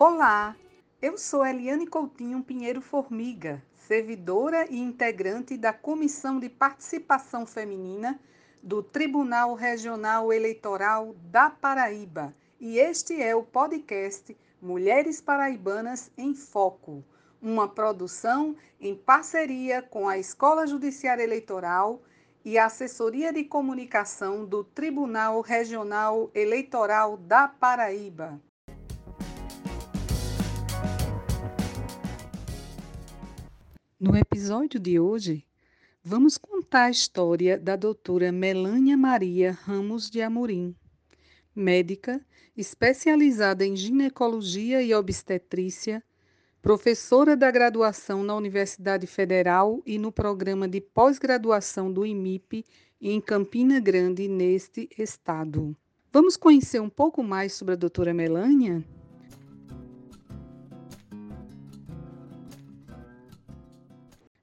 [0.00, 0.54] Olá,
[1.02, 8.16] eu sou Eliane Coutinho Pinheiro Formiga, servidora e integrante da Comissão de Participação Feminina
[8.62, 17.02] do Tribunal Regional Eleitoral da Paraíba, e este é o podcast Mulheres Paraibanas em Foco,
[17.42, 22.00] uma produção em parceria com a Escola Judiciária Eleitoral
[22.44, 28.40] e a Assessoria de Comunicação do Tribunal Regional Eleitoral da Paraíba.
[34.00, 35.44] No episódio de hoje,
[36.04, 40.72] vamos contar a história da doutora Melânia Maria Ramos de Amorim,
[41.52, 42.24] médica
[42.56, 46.00] especializada em ginecologia e obstetrícia,
[46.62, 52.64] professora da graduação na Universidade Federal e no programa de pós-graduação do IMIP
[53.00, 55.76] em Campina Grande, neste estado.
[56.12, 58.80] Vamos conhecer um pouco mais sobre a doutora Melânia?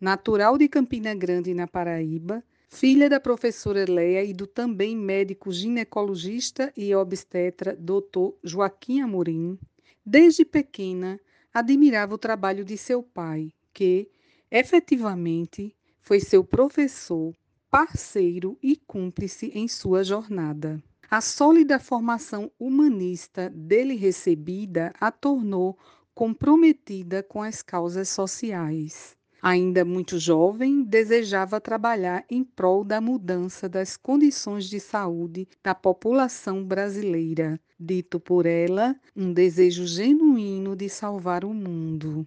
[0.00, 6.72] Natural de Campina Grande, na Paraíba, filha da professora Leia e do também médico ginecologista
[6.76, 8.32] e obstetra Dr.
[8.42, 9.58] Joaquim Amorim,
[10.04, 11.20] desde pequena
[11.52, 14.08] admirava o trabalho de seu pai, que,
[14.50, 17.34] efetivamente, foi seu professor,
[17.68, 20.82] parceiro e cúmplice em sua jornada.
[21.10, 25.76] A sólida formação humanista dele recebida a tornou
[26.14, 29.16] comprometida com as causas sociais.
[29.42, 36.62] Ainda muito jovem, desejava trabalhar em prol da mudança das condições de saúde da população
[36.62, 42.26] brasileira, dito por ela um desejo genuíno de salvar o mundo.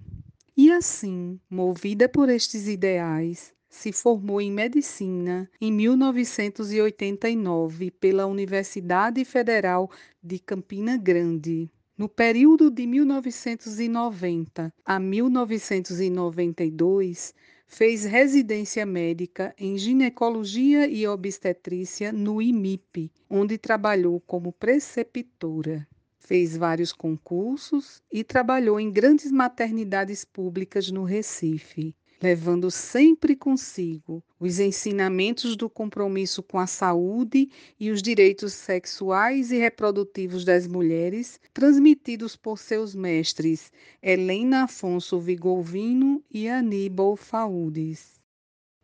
[0.57, 9.89] E assim, movida por estes ideais, se formou em medicina em 1989 pela Universidade Federal
[10.21, 11.69] de Campina Grande.
[11.95, 17.35] No período de 1990 a 1992,
[17.67, 25.87] fez residência médica em ginecologia e obstetrícia no IMIP, onde trabalhou como preceptora.
[26.17, 34.57] Fez vários concursos e trabalhou em grandes maternidades públicas no Recife levando sempre consigo os
[34.57, 42.37] ensinamentos do compromisso com a saúde e os direitos sexuais e reprodutivos das mulheres, transmitidos
[42.37, 43.69] por seus mestres
[44.01, 48.21] Helena Afonso Vigolvino e Aníbal Faúdes.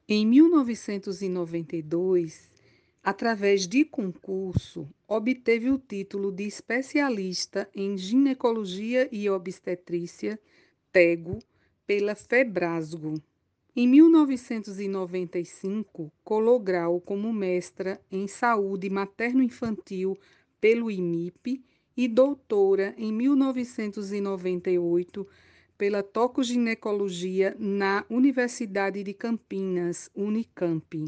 [0.05, 2.49] Em 1992,
[3.01, 10.37] através de concurso, obteve o título de especialista em ginecologia e obstetrícia,
[10.91, 11.39] TEGO,
[11.87, 13.13] pela Febrasgo.
[13.75, 20.17] Em 1995, colou grau como mestra em saúde materno-infantil
[20.59, 21.63] pelo IMIP
[21.95, 25.27] e doutora em 1998
[25.77, 31.05] pela tocoginecologia na Universidade de Campinas, Unicamp.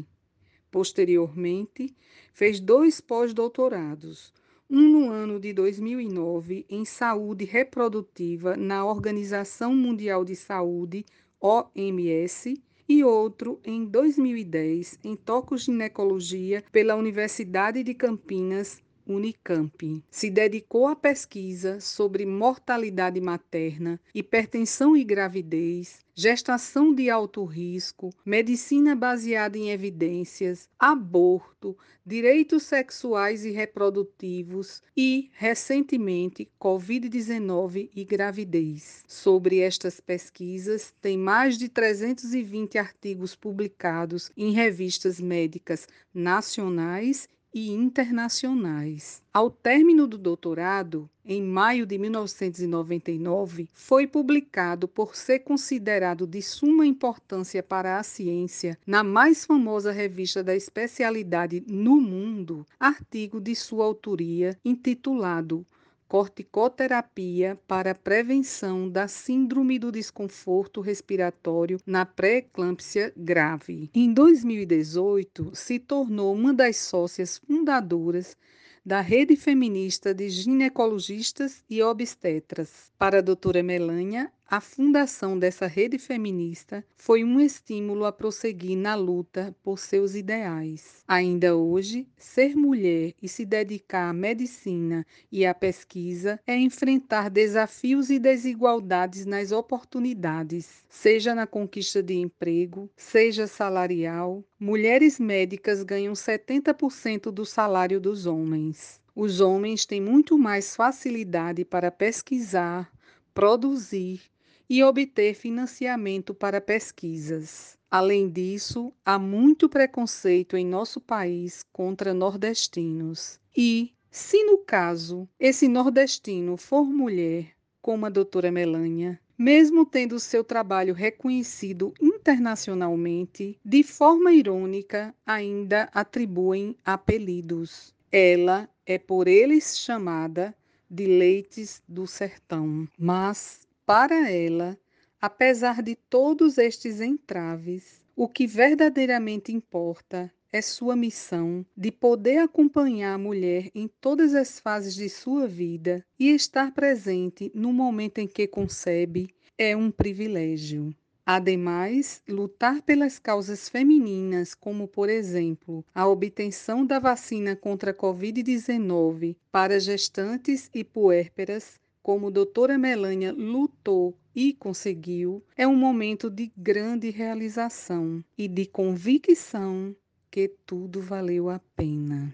[0.70, 1.92] Posteriormente,
[2.32, 4.32] fez dois pós-doutorados,
[4.70, 11.04] um no ano de 2009 em saúde reprodutiva na Organização Mundial de Saúde,
[11.42, 12.54] OMS,
[12.88, 20.02] e outro em 2010 em tocoginecologia pela Universidade de Campinas, Unicamp.
[20.10, 28.94] Se dedicou à pesquisa sobre mortalidade materna, hipertensão e gravidez, gestação de alto risco, medicina
[28.94, 39.02] baseada em evidências, aborto, direitos sexuais e reprodutivos e, recentemente, Covid-19 e gravidez.
[39.08, 49.22] Sobre estas pesquisas, tem mais de 320 artigos publicados em revistas médicas nacionais e internacionais.
[49.32, 56.86] Ao término do doutorado, em maio de 1999, foi publicado por ser considerado de suma
[56.86, 63.84] importância para a ciência na mais famosa revista da especialidade no mundo, artigo de sua
[63.84, 65.66] autoria intitulado
[66.12, 73.88] corticoterapia para prevenção da síndrome do desconforto respiratório na pré-eclâmpsia grave.
[73.94, 78.36] Em 2018, se tornou uma das sócias fundadoras
[78.84, 82.92] da Rede Feminista de Ginecologistas e Obstetras.
[82.98, 88.94] Para a doutora Melânia, a fundação dessa rede feminista foi um estímulo a prosseguir na
[88.94, 91.02] luta por seus ideais.
[91.08, 98.10] Ainda hoje, ser mulher e se dedicar à medicina e à pesquisa é enfrentar desafios
[98.10, 104.44] e desigualdades nas oportunidades, seja na conquista de emprego, seja salarial.
[104.60, 109.00] Mulheres médicas ganham 70% do salário dos homens.
[109.16, 112.92] Os homens têm muito mais facilidade para pesquisar,
[113.32, 114.30] produzir
[114.68, 117.76] e obter financiamento para pesquisas.
[117.90, 123.38] Além disso, há muito preconceito em nosso país contra nordestinos.
[123.56, 130.44] E, se no caso esse nordestino for mulher, como a doutora Melânia, mesmo tendo seu
[130.44, 137.92] trabalho reconhecido internacionalmente, de forma irônica ainda atribuem apelidos.
[138.10, 140.54] Ela é por eles chamada
[140.88, 144.78] de Leites do Sertão, mas para ela,
[145.20, 153.14] apesar de todos estes entraves, o que verdadeiramente importa é sua missão de poder acompanhar
[153.14, 158.26] a mulher em todas as fases de sua vida e estar presente no momento em
[158.26, 160.94] que concebe é um privilégio.
[161.24, 169.36] Ademais, lutar pelas causas femininas, como, por exemplo, a obtenção da vacina contra a Covid-19
[169.50, 177.10] para gestantes e puérperas, como doutora Melânia lutou e conseguiu, é um momento de grande
[177.10, 179.94] realização e de convicção
[180.30, 182.32] que tudo valeu a pena.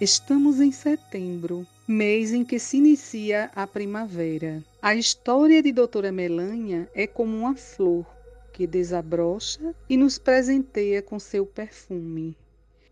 [0.00, 4.62] Estamos em setembro, mês em que se inicia a primavera.
[4.80, 8.06] A história de Doutora Melânia é como uma flor
[8.52, 12.36] que desabrocha e nos presenteia com seu perfume.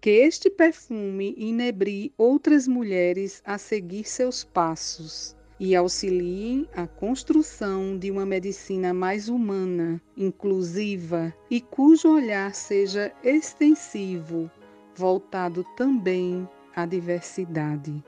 [0.06, 8.08] Que este perfume inebrie outras mulheres a seguir seus passos e auxiliem a construção de
[8.12, 14.49] uma medicina mais humana, inclusiva e cujo olhar seja extensivo,
[14.94, 18.00] voltado também à diversidade.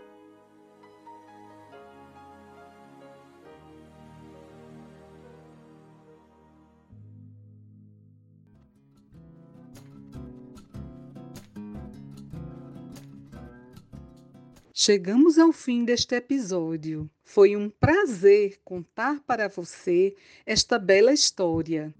[14.80, 17.10] Chegamos ao fim deste episódio.
[17.24, 20.14] Foi um prazer contar para você
[20.46, 21.92] esta bela história.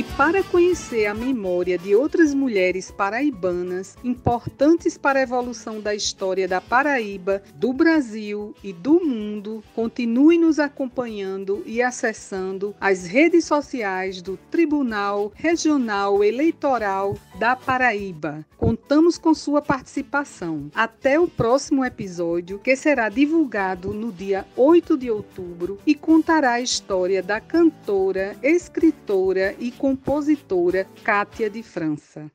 [0.00, 6.48] E para conhecer a memória de outras mulheres paraibanas importantes para a evolução da história
[6.48, 14.22] da Paraíba, do Brasil e do mundo, continue nos acompanhando e acessando as redes sociais
[14.22, 18.46] do Tribunal Regional Eleitoral da Paraíba.
[18.56, 20.70] Contamos com sua participação.
[20.74, 26.60] Até o próximo episódio, que será divulgado no dia 8 de outubro e contará a
[26.60, 32.28] história da cantora, escritora e compositora Cátia de França.